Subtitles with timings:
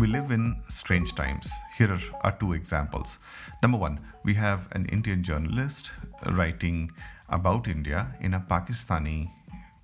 [0.00, 1.52] we live in strange times.
[1.76, 3.18] Here are two examples.
[3.62, 5.90] Number one, we have an Indian journalist
[6.24, 6.90] writing
[7.28, 9.30] about India in a Pakistani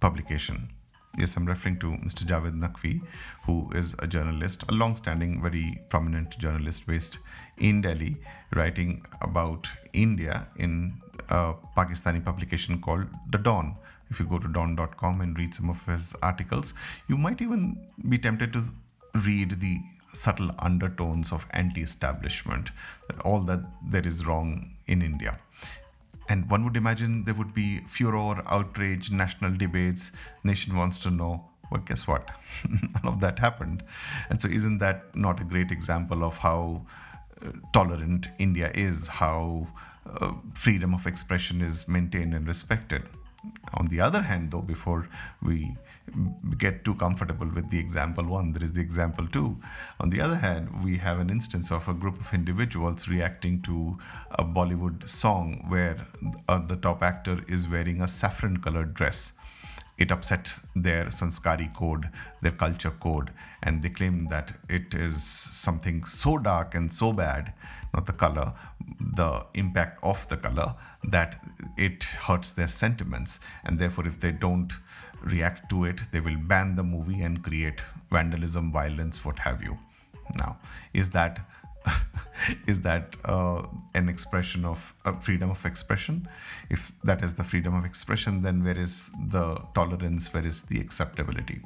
[0.00, 0.70] publication.
[1.18, 2.24] Yes, I'm referring to Mr.
[2.24, 3.02] Javed Naqvi,
[3.44, 7.18] who is a journalist, a long standing, very prominent journalist based
[7.58, 8.16] in Delhi,
[8.54, 10.94] writing about India in
[11.28, 13.76] a Pakistani publication called The Dawn.
[14.08, 16.72] If you go to dawn.com and read some of his articles,
[17.06, 17.76] you might even
[18.08, 18.62] be tempted to
[19.26, 19.78] read the
[20.16, 22.70] subtle undertones of anti establishment,
[23.08, 25.38] that all that there is wrong in India.
[26.28, 31.48] And one would imagine there would be furor, outrage, national debates, nation wants to know.
[31.70, 32.30] But guess what?
[32.68, 33.82] None of that happened.
[34.30, 36.86] And so, isn't that not a great example of how
[37.44, 39.66] uh, tolerant India is, how
[40.08, 43.02] uh, freedom of expression is maintained and respected?
[43.74, 45.08] On the other hand, though, before
[45.42, 45.76] we
[46.56, 49.56] get too comfortable with the example one, there is the example two.
[50.00, 53.98] On the other hand, we have an instance of a group of individuals reacting to
[54.30, 55.98] a Bollywood song where
[56.48, 59.32] uh, the top actor is wearing a saffron colored dress.
[59.98, 62.10] It upset their sanskari code,
[62.42, 63.30] their culture code,
[63.62, 67.54] and they claim that it is something so dark and so bad,
[67.94, 68.52] not the color,
[69.14, 71.42] the impact of the color, that
[71.76, 73.40] it hurts their sentiments.
[73.64, 74.72] And therefore, if they don't
[75.22, 79.78] react to it, they will ban the movie and create vandalism, violence, what have you.
[80.38, 80.58] Now,
[80.92, 81.40] is that
[82.66, 83.62] is that uh,
[83.94, 86.28] an expression of uh, freedom of expression?
[86.68, 90.32] If that is the freedom of expression, then where is the tolerance?
[90.32, 91.60] Where is the acceptability?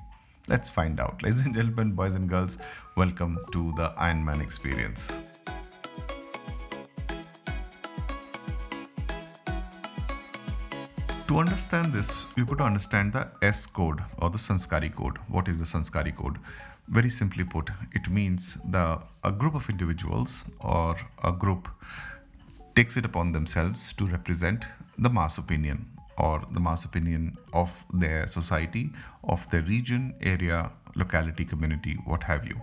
[0.49, 1.23] Let's find out.
[1.23, 2.59] Ladies and gentlemen, boys and girls,
[2.97, 5.11] welcome to the Iron Man experience.
[11.31, 15.17] To understand this, we got to understand the S code or the Sanskari code.
[15.29, 16.39] What is the Sanskari code?
[16.89, 21.69] Very simply put, it means the a group of individuals or a group
[22.75, 24.65] takes it upon themselves to represent
[24.99, 25.87] the mass opinion
[26.19, 28.91] or the mass opinion of their society,
[29.23, 32.61] of their region, area, locality, community, what have you.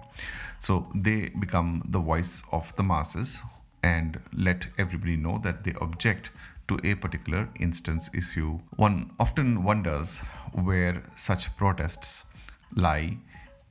[0.60, 3.42] So they become the voice of the masses
[3.82, 6.32] and let everybody know that they object
[6.68, 8.60] to a particular instance issue.
[8.76, 10.20] One often wonders
[10.54, 12.26] where such protests
[12.76, 13.18] lie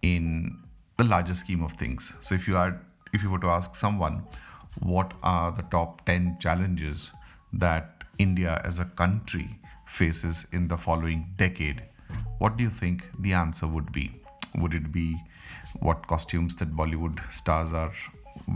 [0.03, 0.59] in
[0.97, 2.15] the larger scheme of things.
[2.21, 2.81] So if you are
[3.13, 4.25] if you were to ask someone
[4.81, 7.11] what are the top 10 challenges
[7.53, 11.83] that India as a country faces in the following decade,
[12.39, 14.11] what do you think the answer would be?
[14.57, 15.17] Would it be
[15.81, 17.93] what costumes that Bollywood stars are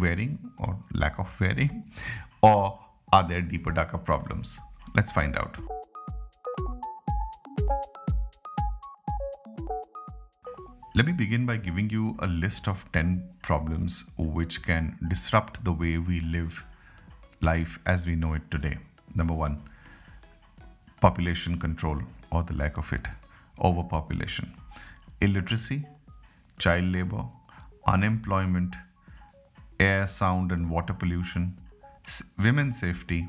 [0.01, 1.84] wearing or lack of wearing?
[2.43, 2.78] Or
[3.12, 4.60] are there deeper, darker problems?
[4.94, 5.56] Let's find out.
[10.94, 15.72] Let me begin by giving you a list of 10 problems which can disrupt the
[15.72, 16.65] way we live
[17.41, 18.76] life as we know it today.
[19.15, 19.62] Number one,
[21.00, 22.00] population control
[22.31, 23.06] or the lack of it,
[23.60, 24.53] overpopulation,
[25.21, 25.84] illiteracy,
[26.59, 27.25] child labor,
[27.87, 28.75] unemployment,
[29.78, 31.56] air, sound, and water pollution,
[32.38, 33.28] women's safety,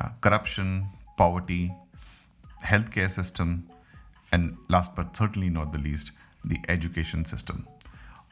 [0.00, 1.72] uh, corruption, poverty,
[2.64, 3.68] healthcare system,
[4.32, 6.10] and last but certainly not the least,
[6.44, 7.66] the education system.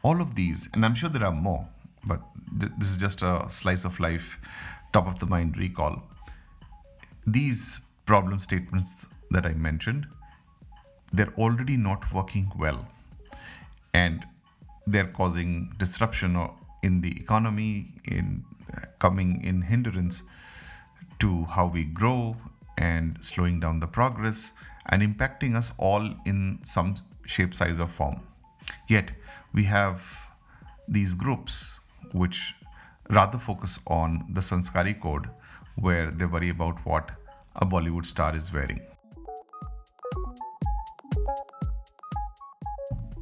[0.02, 1.66] All of these, and I'm sure there are more,
[2.04, 2.20] but
[2.60, 4.38] th- this is just a slice of life,
[4.92, 6.02] top of the mind recall.
[7.26, 10.06] These problem statements that I mentioned,
[11.12, 12.86] they're already not working well.
[13.94, 14.26] And
[14.86, 16.36] they're causing disruption
[16.82, 18.44] in the economy, in
[18.98, 20.22] coming in hindrance
[21.20, 22.36] to how we grow
[22.78, 24.52] and slowing down the progress
[24.86, 28.20] and impacting us all in some shape, size, or form.
[28.88, 29.12] Yet,
[29.52, 30.28] we have
[30.88, 31.80] these groups
[32.12, 32.54] which
[33.10, 35.28] rather focus on the Sanskari code,
[35.76, 37.12] where they worry about what
[37.56, 38.80] a Bollywood star is wearing.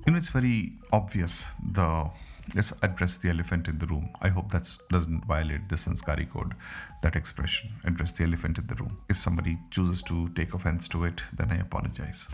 [0.06, 2.10] You know, it's very obvious the
[2.54, 4.10] let's address the elephant in the room.
[4.20, 6.54] I hope that doesn't violate the Sanskari code,
[7.02, 8.98] that expression, address the elephant in the room.
[9.08, 12.28] If somebody chooses to take offense to it, then I apologize.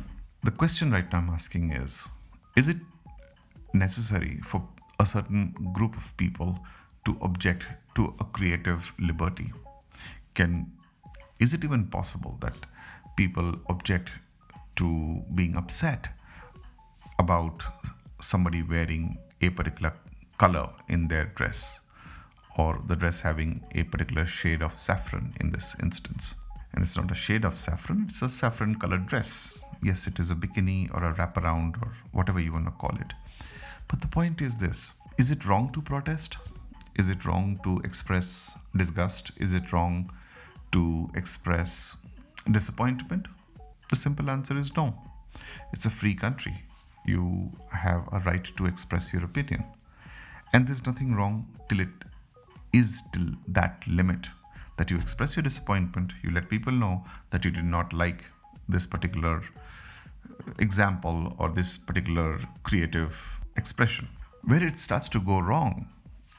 [0.45, 2.09] The question right now I'm asking is
[2.57, 2.79] Is it
[3.75, 4.67] necessary for
[4.99, 6.59] a certain group of people
[7.05, 9.53] to object to a creative liberty?
[10.35, 10.73] Can
[11.39, 12.55] is it even possible that
[13.17, 14.11] people object
[14.77, 16.09] to being upset
[17.19, 17.63] about
[18.21, 19.93] somebody wearing a particular
[20.39, 21.81] color in their dress
[22.57, 26.35] or the dress having a particular shade of saffron in this instance.
[26.73, 29.63] And it's not a shade of saffron, it's a saffron colored dress.
[29.83, 33.15] Yes, it is a bikini or a wraparound or whatever you want to call it.
[33.87, 36.37] But the point is this Is it wrong to protest?
[36.97, 39.31] Is it wrong to express disgust?
[39.37, 40.11] Is it wrong
[40.73, 41.97] to express
[42.51, 43.27] disappointment?
[43.91, 44.95] The simple answer is no.
[45.73, 46.63] It's a free country.
[47.09, 49.65] You have a right to express your opinion.
[50.53, 51.89] And there's nothing wrong till it
[52.73, 54.27] is till that limit
[54.77, 58.25] that you express your disappointment, you let people know that you did not like
[58.69, 59.43] this particular
[60.59, 64.09] example or this particular creative expression.
[64.45, 65.89] Where it starts to go wrong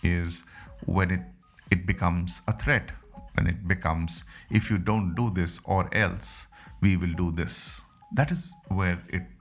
[0.04, 0.44] is
[0.86, 1.22] when it,
[1.70, 2.92] it becomes a threat,
[3.34, 6.48] when it becomes, if you don't do this or else,
[6.82, 7.82] we will do this.
[8.14, 9.39] That is where it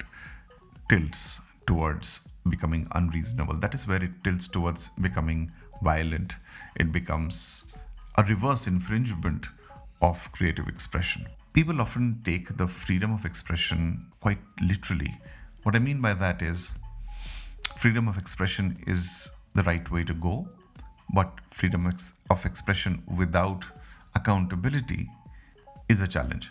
[0.89, 3.55] tilts towards becoming unreasonable.
[3.55, 5.53] That is where it tilts towards becoming
[5.83, 6.37] violent.
[6.77, 7.67] It becomes
[8.17, 9.49] a reverse infringement
[10.01, 11.27] of creative expression.
[11.53, 15.19] People often take the freedom of expression quite literally.
[15.63, 16.73] What I mean by that is,
[17.77, 20.49] freedom of expression is the right way to go,
[21.15, 21.93] but freedom
[22.31, 23.65] of expression without
[24.15, 25.09] accountability
[25.89, 26.51] is a challenge.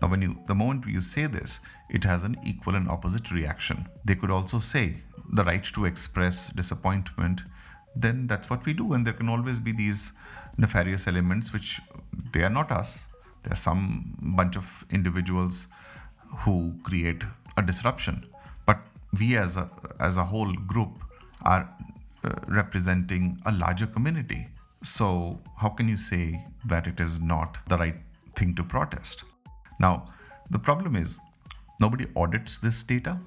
[0.00, 3.88] Now, when you the moment you say this, it has an equal and opposite reaction.
[4.04, 4.96] They could also say
[5.32, 7.42] the right to express disappointment,
[7.94, 10.12] then that's what we do, and there can always be these
[10.56, 11.80] nefarious elements which
[12.32, 13.08] they are not us.
[13.42, 15.66] They are some bunch of individuals
[16.38, 17.24] who create
[17.56, 18.26] a disruption.
[18.66, 18.78] But
[19.18, 19.68] we as a
[20.00, 20.90] as a whole group
[21.42, 21.68] are
[22.24, 24.48] uh, representing a larger community.
[24.82, 27.96] So how can you say that it is not the right
[28.36, 29.24] thing to protest
[29.78, 30.08] now
[30.50, 31.18] the problem is
[31.80, 33.18] nobody audits this data.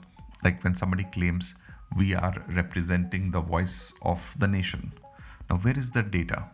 [0.43, 1.55] Like when somebody claims
[1.95, 4.91] we are representing the voice of the nation.
[5.49, 6.45] Now where is the data?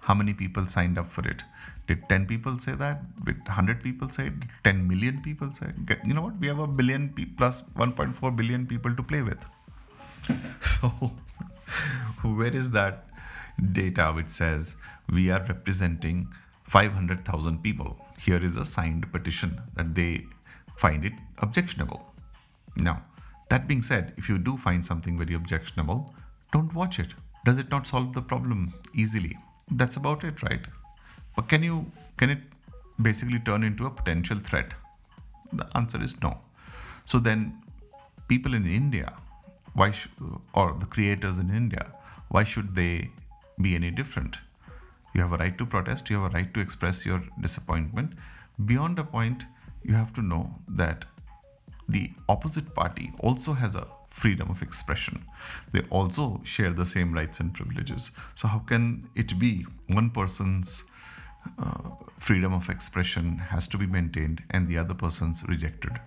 [0.00, 1.42] How many people signed up for it?
[1.86, 3.24] Did 10 people say that?
[3.24, 4.40] Did 100 people say it?
[4.40, 5.98] did 10 million people say it?
[6.04, 6.38] you know what?
[6.38, 9.38] We have a billion pe- plus 1.4 billion people to play with.
[10.60, 10.88] So
[12.22, 13.06] where is that
[13.72, 14.76] data which says
[15.08, 16.28] we are representing
[16.64, 20.10] 500,000 people here is a signed petition that they
[20.76, 22.02] find it objectionable
[22.76, 22.98] now
[23.50, 26.00] that being said if you do find something very objectionable
[26.52, 27.14] don't watch it
[27.44, 29.36] does it not solve the problem easily
[29.70, 30.66] that's about it, right?
[31.36, 31.86] But can you
[32.16, 32.38] can it
[33.00, 34.72] basically turn into a potential threat?
[35.52, 36.38] The answer is no.
[37.04, 37.62] So then,
[38.28, 39.14] people in India,
[39.74, 40.08] why sh-
[40.52, 41.92] or the creators in India,
[42.28, 43.10] why should they
[43.60, 44.38] be any different?
[45.14, 46.10] You have a right to protest.
[46.10, 48.12] You have a right to express your disappointment.
[48.64, 49.44] Beyond a point,
[49.82, 51.04] you have to know that
[51.88, 55.24] the opposite party also has a freedom of expression.
[55.72, 58.12] They also share the same rights and privileges.
[58.34, 60.84] So, how can it be one person's
[61.58, 65.98] uh, freedom of expression has to be maintained and the other person's rejected?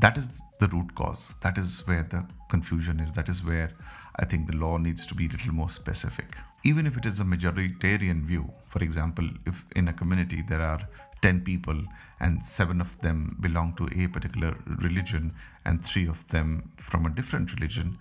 [0.00, 1.34] That is the root cause.
[1.42, 3.12] That is where the confusion is.
[3.12, 3.70] That is where
[4.16, 6.36] I think the law needs to be a little more specific.
[6.64, 10.80] Even if it is a majoritarian view, for example, if in a community there are
[11.22, 11.80] 10 people
[12.20, 15.32] and seven of them belong to a particular religion
[15.64, 17.98] and three of them from a different religion,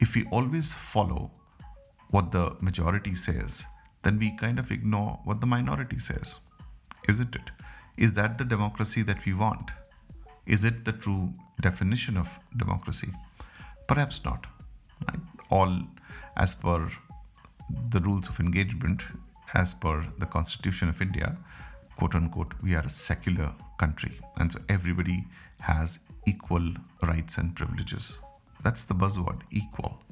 [0.00, 1.30] if we always follow
[2.10, 3.64] what the majority says,
[4.02, 6.40] then we kind of ignore what the minority says,
[7.08, 7.50] isn't it?
[7.96, 9.70] Is that the democracy that we want?
[10.46, 13.10] Is it the true definition of democracy?
[13.86, 14.46] Perhaps not.
[15.08, 15.20] Right?
[15.50, 15.82] All
[16.36, 16.90] as per
[17.90, 19.02] the rules of engagement,
[19.54, 21.36] as per the Constitution of India,
[21.96, 24.12] quote unquote, we are a secular country.
[24.38, 25.24] And so everybody
[25.60, 26.72] has equal
[27.02, 28.18] rights and privileges.
[28.62, 30.02] That's the buzzword equal.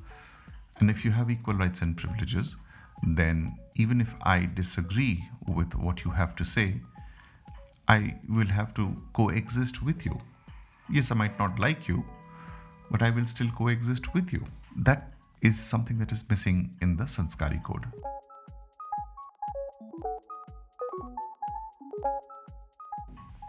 [0.79, 2.57] And if you have equal rights and privileges,
[3.03, 6.81] then even if I disagree with what you have to say,
[7.91, 10.19] I will have to coexist with you.
[10.89, 12.05] Yes, I might not like you,
[12.91, 14.45] but I will still coexist with you.
[14.77, 17.87] That is something that is missing in the Sanskari code.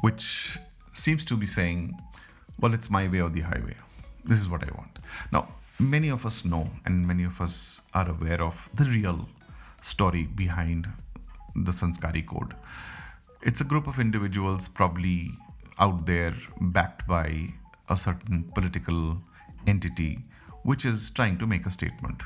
[0.01, 0.57] which
[0.93, 1.99] seems to be saying,
[2.59, 3.75] well, it's my way or the highway.
[4.25, 4.99] This is what I want.
[5.31, 5.47] Now,
[5.79, 9.29] many of us know and many of us are aware of the real
[9.81, 10.89] story behind
[11.55, 12.55] the Sanskari code.
[13.43, 15.31] It's a group of individuals, probably
[15.79, 17.53] out there, backed by
[17.89, 19.17] a certain political
[19.65, 20.19] entity,
[20.61, 22.21] which is trying to make a statement.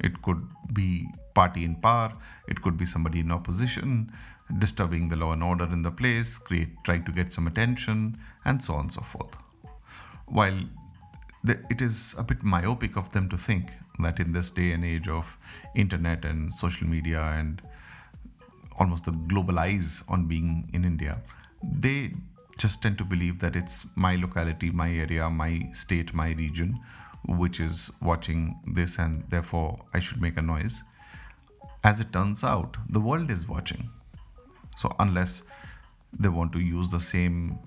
[0.00, 2.14] It could be party in power,
[2.48, 4.10] it could be somebody in opposition,
[4.58, 8.62] disturbing the law and order in the place, create, trying to get some attention, and
[8.62, 9.36] so on and so forth.
[10.24, 10.60] While
[11.44, 14.86] the, it is a bit myopic of them to think that in this day and
[14.86, 15.36] age of
[15.74, 17.60] internet and social media and
[18.78, 21.18] almost the global eyes on being in India,
[21.62, 22.12] they
[22.58, 26.80] just tend to believe that it's my locality, my area, my state, my region,
[27.28, 30.82] which is watching this and therefore I should make a noise.
[31.84, 33.90] As it turns out, the world is watching.
[34.76, 35.42] So, unless
[36.12, 37.58] they want to use the same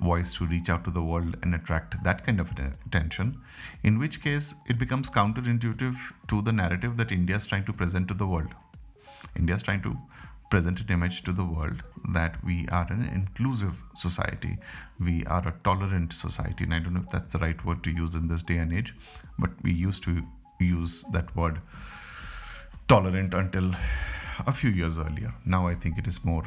[0.00, 2.52] voice to reach out to the world and attract that kind of
[2.86, 3.40] attention,
[3.82, 5.96] in which case it becomes counterintuitive
[6.28, 8.54] to the narrative that India is trying to present to the world.
[9.36, 9.96] India is trying to
[10.50, 14.58] present an image to the world that we are an inclusive society,
[15.00, 16.64] we are a tolerant society.
[16.64, 18.72] And I don't know if that's the right word to use in this day and
[18.72, 18.94] age,
[19.38, 20.22] but we used to
[20.60, 21.60] use that word
[22.88, 23.74] tolerant until
[24.46, 25.34] a few years earlier.
[25.44, 26.44] Now I think it is more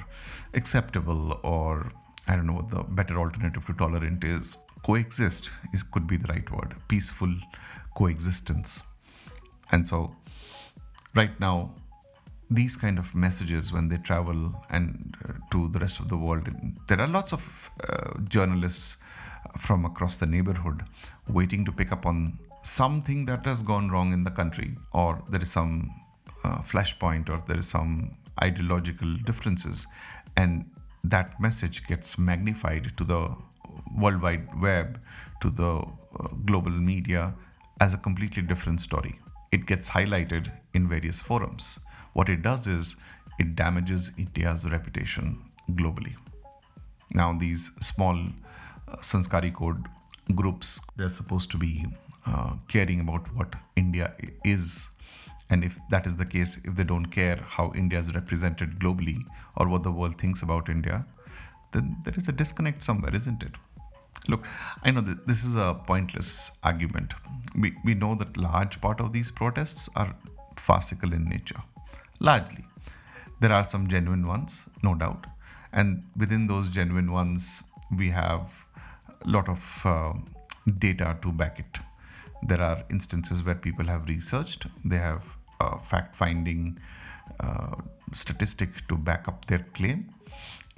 [0.54, 1.92] acceptable, or
[2.28, 4.58] I don't know what the better alternative to tolerant is.
[4.84, 6.76] Coexist is could be the right word.
[6.88, 7.34] Peaceful
[7.96, 8.84] coexistence.
[9.72, 10.16] And so,
[11.16, 11.76] right now,
[12.50, 16.50] these kind of messages when they travel and uh, to the rest of the world,
[16.88, 18.98] there are lots of uh, journalists
[19.58, 20.84] from across the neighborhood
[21.28, 25.42] waiting to pick up on something that has gone wrong in the country, or there
[25.42, 25.90] is some
[26.44, 29.86] uh, flashpoint or there is some ideological differences.
[30.36, 30.70] And
[31.04, 33.36] that message gets magnified to the
[33.96, 35.00] world wide web
[35.42, 37.34] to the uh, global media
[37.80, 39.20] as a completely different story.
[39.52, 41.80] It gets highlighted in various forums
[42.14, 42.96] what it does is
[43.40, 45.38] it damages india's reputation
[45.72, 46.16] globally
[47.14, 48.18] now these small
[48.88, 49.88] uh, sanskari code
[50.36, 51.86] groups they're supposed to be
[52.26, 54.14] uh, caring about what india
[54.44, 54.90] is
[55.50, 59.24] and if that is the case, if they don't care how India is represented globally
[59.58, 61.06] or what the world thinks about India,
[61.72, 63.56] then there is a disconnect somewhere, isn't it?
[64.28, 64.46] Look,
[64.84, 67.16] I know that this is a pointless argument.
[67.58, 70.16] We, we know that large part of these protests are
[70.56, 71.64] farcical in nature.
[72.20, 72.66] Largely.
[73.40, 75.26] There are some genuine ones, no doubt.
[75.72, 77.64] And within those genuine ones,
[77.96, 78.52] we have
[79.26, 80.14] a lot of uh,
[80.78, 81.80] data to back it.
[82.44, 85.24] There are instances where people have researched, they have
[85.60, 86.80] uh, fact finding
[87.40, 87.76] uh,
[88.14, 90.14] statistic to back up their claim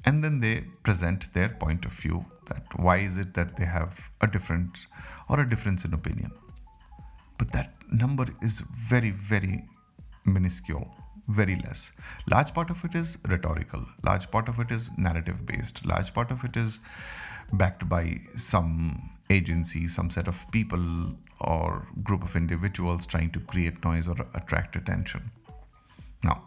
[0.06, 4.00] and then they present their point of view that why is it that they have
[4.22, 4.86] a different
[5.30, 6.32] or a difference in opinion
[7.38, 9.64] but that number is very very
[10.26, 10.90] minuscule
[11.28, 11.92] very less.
[12.30, 13.86] Large part of it is rhetorical.
[14.04, 16.80] Large part of it is narrative based large part of it is
[17.54, 23.84] backed by some agency, some set of people or group of individuals trying to create
[23.84, 25.32] noise or attract attention.
[26.24, 26.44] Now,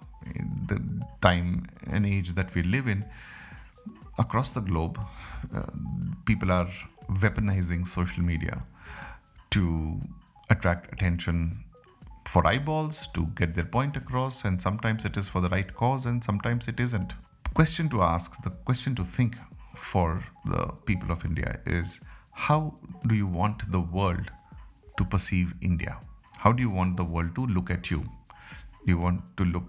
[0.69, 0.81] the
[1.21, 3.04] time and age that we live in,
[4.19, 5.00] across the globe,
[5.54, 5.62] uh,
[6.25, 6.69] people are
[7.11, 8.62] weaponizing social media
[9.50, 10.00] to
[10.50, 11.64] attract attention
[12.35, 16.05] for eyeballs, to get their point across, and sometimes it is for the right cause
[16.05, 17.12] and sometimes it isn't.
[17.55, 19.37] Question to ask, the question to think
[19.76, 22.00] for the people of India is
[22.33, 22.75] how
[23.07, 24.33] do you want the world
[24.99, 25.97] to perceive India?
[26.38, 28.00] How do you want the world to look at you?
[28.85, 29.62] Do you want to look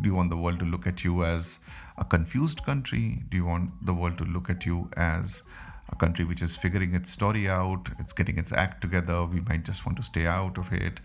[0.00, 1.58] do you want the world to look at you as
[1.98, 3.24] a confused country?
[3.28, 5.42] Do you want the world to look at you as
[5.90, 9.64] a country which is figuring its story out, it's getting its act together, we might
[9.64, 11.00] just want to stay out of it?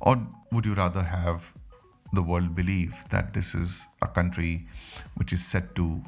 [0.00, 0.20] Or
[0.52, 1.52] would you rather have
[2.12, 4.66] the world believe that this is a country
[5.14, 6.02] which is set to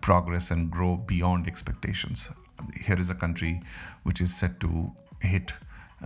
[0.00, 2.30] progress and grow beyond expectations?
[2.80, 3.60] here is a country
[4.02, 5.52] which is set to hit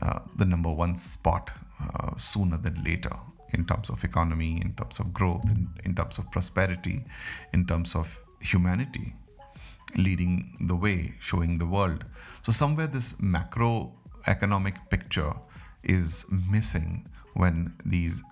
[0.02, 1.50] uh, the number one spot
[1.80, 3.10] uh, sooner than later
[3.52, 7.04] in terms of economy, in terms of growth, in, in terms of prosperity,
[7.52, 9.14] in terms of humanity,
[9.96, 12.04] leading the way, showing the world.
[12.42, 15.32] So, somewhere this macroeconomic picture
[15.82, 18.22] is missing when these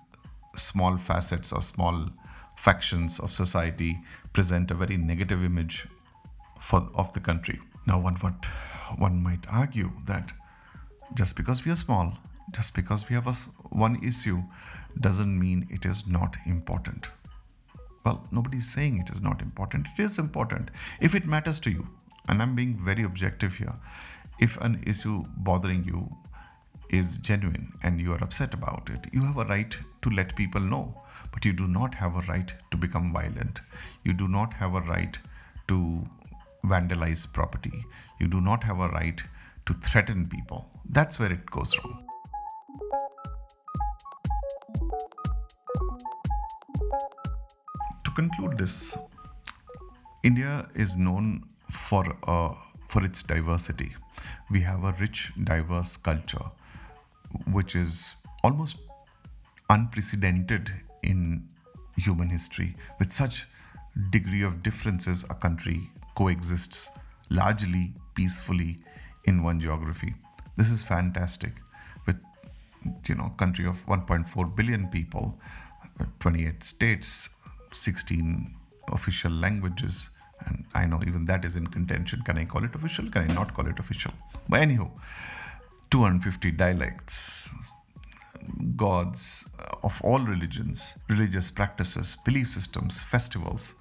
[0.55, 2.09] small facets or small
[2.55, 3.99] factions of society
[4.33, 5.87] present a very negative image
[6.59, 7.59] for, of the country.
[7.85, 8.45] Now, one, what,
[8.97, 10.33] one might argue that
[11.13, 12.17] just because we are small,
[12.51, 13.33] just because we have a,
[13.69, 14.43] one issue,
[14.99, 17.09] doesn't mean it is not important.
[18.03, 19.87] Well, nobody is saying it is not important.
[19.97, 21.87] It is important if it matters to you.
[22.27, 23.75] And I'm being very objective here.
[24.39, 26.15] If an issue bothering you
[26.89, 30.61] is genuine and you are upset about it, you have a right to let people
[30.61, 30.95] know.
[31.31, 33.61] But you do not have a right to become violent.
[34.03, 35.19] You do not have a right
[35.67, 36.07] to
[36.63, 37.85] vandalize property.
[38.19, 39.21] You do not have a right
[39.65, 40.65] to threaten people.
[40.89, 42.03] That's where it goes wrong.
[48.03, 48.97] To conclude this,
[50.23, 52.53] India is known for uh,
[52.87, 53.95] for its diversity.
[54.49, 56.45] We have a rich, diverse culture,
[57.51, 58.77] which is almost
[59.69, 60.71] unprecedented
[61.03, 61.47] in
[61.97, 62.75] human history.
[62.99, 63.47] With such
[64.11, 66.89] degree of differences, a country coexists
[67.29, 68.79] largely peacefully
[69.25, 70.15] in one geography.
[70.55, 71.53] This is fantastic.
[72.05, 72.23] With
[73.07, 75.37] you know, country of 1.4 billion people,
[75.99, 77.29] uh, 28 states,
[77.71, 78.55] 16
[78.91, 80.09] official languages,
[80.45, 82.21] and I know even that is in contention.
[82.21, 83.09] Can I call it official?
[83.09, 84.11] Can I not call it official?
[84.47, 84.91] But anyhow,
[85.89, 87.49] 250 dialects,
[88.75, 89.47] gods
[89.83, 93.75] of all religions, religious practices, belief systems, festivals.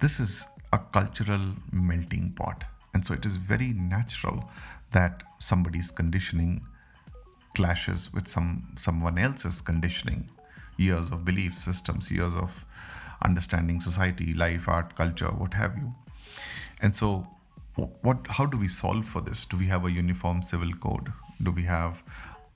[0.00, 2.64] This is a cultural melting pot.
[2.94, 4.48] And so it is very natural
[4.92, 6.64] that somebody's conditioning
[7.54, 10.28] clashes with some someone else's conditioning.
[10.76, 12.64] Years of belief systems, years of
[13.22, 15.94] understanding society, life, art, culture, what have you.
[16.80, 17.26] And so
[18.02, 19.44] what how do we solve for this?
[19.44, 21.12] Do we have a uniform civil code?
[21.42, 22.02] Do we have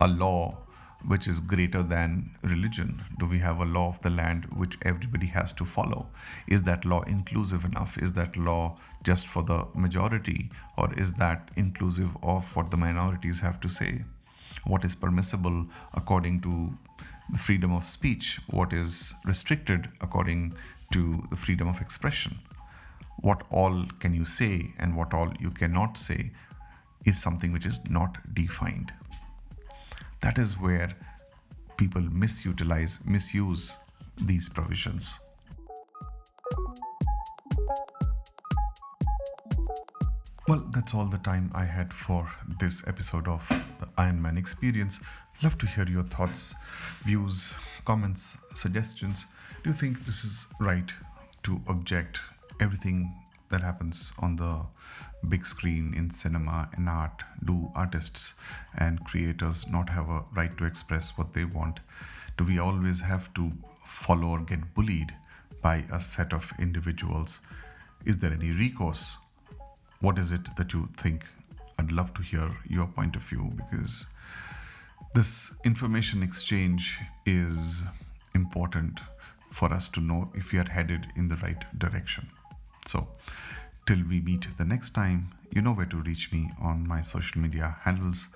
[0.00, 0.58] a law
[1.06, 3.02] which is greater than religion?
[3.18, 6.06] Do we have a law of the land which everybody has to follow?
[6.46, 7.98] Is that law inclusive enough?
[7.98, 13.40] Is that law just for the majority, or is that inclusive of what the minorities
[13.40, 14.04] have to say?
[14.64, 16.72] What is permissible according to
[17.30, 18.40] the freedom of speech?
[18.48, 20.54] What is restricted according
[20.92, 22.38] to the freedom of expression?
[23.18, 26.32] What all can you say and what all you cannot say
[27.04, 28.92] is something which is not defined
[30.22, 30.96] that is where
[31.76, 33.76] people misutilize, misuse
[34.22, 35.18] these provisions.
[40.48, 42.30] Well, that's all the time I had for
[42.60, 45.00] this episode of the Iron Man Experience.
[45.42, 46.54] Love to hear your thoughts,
[47.04, 47.54] views,
[47.84, 49.26] comments, suggestions.
[49.64, 50.92] Do you think this is right
[51.42, 52.20] to object
[52.60, 53.12] everything
[53.50, 54.60] that happens on the
[55.28, 58.34] big screen in cinema in art do artists
[58.78, 61.80] and creators not have a right to express what they want.
[62.36, 63.52] Do we always have to
[63.86, 65.14] follow or get bullied
[65.60, 67.40] by a set of individuals?
[68.04, 69.18] Is there any recourse?
[70.00, 71.24] What is it that you think?
[71.78, 74.06] I'd love to hear your point of view because
[75.14, 77.82] this information exchange is
[78.34, 79.00] important
[79.52, 82.28] for us to know if we are headed in the right direction.
[82.86, 83.08] So
[83.86, 87.40] Till we meet the next time, you know where to reach me on my social
[87.40, 88.28] media handles.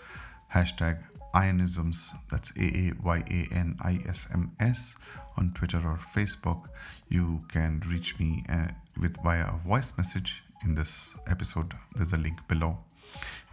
[0.52, 1.04] Hashtag
[1.34, 4.96] Aayanisms, that's A A Y A N I S M S
[5.36, 6.64] on Twitter or Facebook.
[7.08, 8.68] You can reach me uh,
[9.00, 11.74] with via a voice message in this episode.
[11.94, 12.78] There's a link below.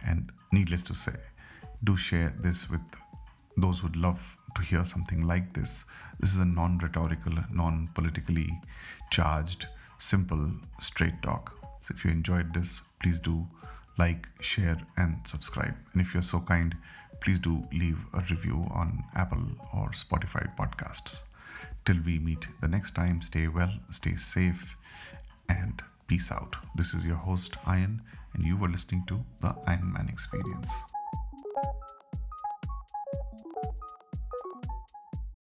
[0.04, 1.16] And needless to say,
[1.84, 2.82] do share this with
[3.56, 5.84] those who'd love to hear something like this.
[6.18, 8.50] This is a non rhetorical, non politically
[9.10, 11.63] charged, simple, straight talk.
[11.84, 13.46] So if you enjoyed this, please do
[13.98, 15.74] like, share, and subscribe.
[15.92, 16.74] And if you're so kind,
[17.20, 19.44] please do leave a review on Apple
[19.74, 21.24] or Spotify podcasts.
[21.84, 24.76] Till we meet the next time, stay well, stay safe,
[25.50, 26.56] and peace out.
[26.74, 28.00] This is your host, Aayan,
[28.32, 30.72] and you were listening to the Iron Man Experience.